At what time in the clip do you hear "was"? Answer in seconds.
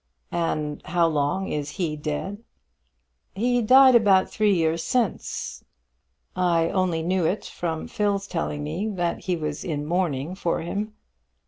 9.35-9.63